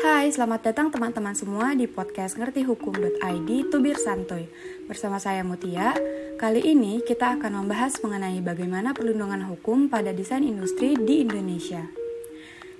[0.00, 4.48] Hai, selamat datang teman-teman semua di podcast ngertihukum.id Tubir Santuy.
[4.88, 5.92] Bersama saya Mutia,
[6.40, 11.84] kali ini kita akan membahas mengenai bagaimana perlindungan hukum pada desain industri di Indonesia.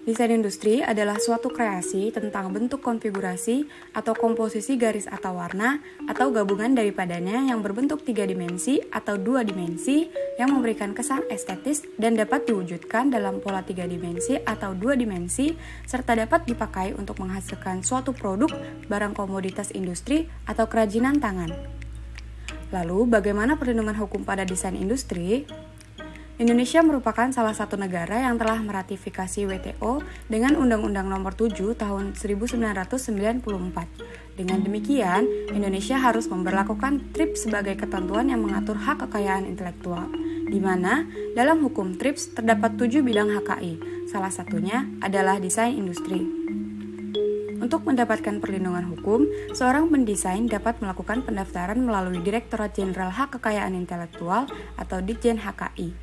[0.00, 5.76] Desain industri adalah suatu kreasi tentang bentuk konfigurasi atau komposisi garis atau warna
[6.08, 10.08] atau gabungan daripadanya yang berbentuk tiga dimensi atau dua dimensi
[10.40, 15.52] yang memberikan kesan estetis dan dapat diwujudkan dalam pola tiga dimensi atau dua dimensi
[15.84, 18.48] serta dapat dipakai untuk menghasilkan suatu produk,
[18.88, 21.52] barang komoditas industri atau kerajinan tangan.
[22.72, 25.44] Lalu, bagaimana perlindungan hukum pada desain industri?
[26.40, 33.44] Indonesia merupakan salah satu negara yang telah meratifikasi WTO dengan Undang-Undang Nomor 7 Tahun 1994.
[34.40, 40.08] Dengan demikian, Indonesia harus memperlakukan TRIPS sebagai ketentuan yang mengatur hak kekayaan intelektual,
[40.50, 41.06] di mana
[41.38, 46.26] dalam hukum TRIPS terdapat tujuh bidang HKI, salah satunya adalah desain industri.
[47.60, 54.50] Untuk mendapatkan perlindungan hukum, seorang pendesain dapat melakukan pendaftaran melalui Direktorat Jenderal Hak Kekayaan Intelektual
[54.74, 55.94] atau Ditjen HKI.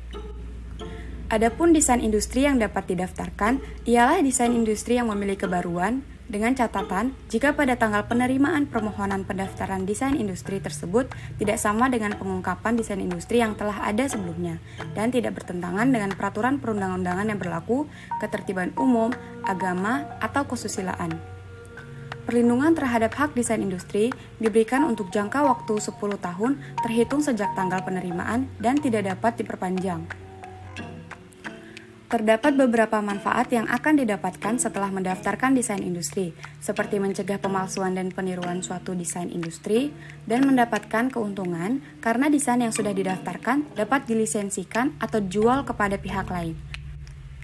[1.28, 7.56] Adapun desain industri yang dapat didaftarkan ialah desain industri yang memiliki kebaruan dengan catatan jika
[7.56, 11.08] pada tanggal penerimaan permohonan pendaftaran desain industri tersebut
[11.40, 14.60] tidak sama dengan pengungkapan desain industri yang telah ada sebelumnya
[14.92, 17.88] dan tidak bertentangan dengan peraturan perundang-undangan yang berlaku,
[18.20, 19.08] ketertiban umum,
[19.48, 21.16] agama, atau kesusilaan.
[22.28, 28.52] Perlindungan terhadap hak desain industri diberikan untuk jangka waktu 10 tahun terhitung sejak tanggal penerimaan
[28.60, 30.27] dan tidak dapat diperpanjang.
[32.08, 38.64] Terdapat beberapa manfaat yang akan didapatkan setelah mendaftarkan desain industri, seperti mencegah pemalsuan dan peniruan
[38.64, 39.92] suatu desain industri,
[40.24, 46.56] dan mendapatkan keuntungan karena desain yang sudah didaftarkan dapat dilisensikan atau jual kepada pihak lain.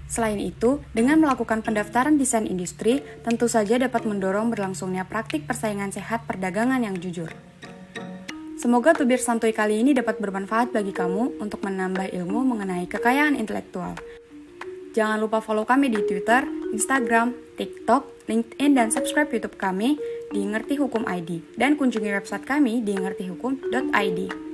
[0.09, 6.25] Selain itu, dengan melakukan pendaftaran desain industri, tentu saja dapat mendorong berlangsungnya praktik persaingan sehat
[6.25, 7.29] perdagangan yang jujur.
[8.57, 13.93] Semoga tubir santuy kali ini dapat bermanfaat bagi kamu untuk menambah ilmu mengenai kekayaan intelektual.
[14.95, 19.99] Jangan lupa follow kami di Twitter, Instagram, TikTok, LinkedIn, dan subscribe YouTube kami
[20.31, 21.59] di Ngerti Hukum ID.
[21.59, 24.54] Dan kunjungi website kami di ngertihukum.id.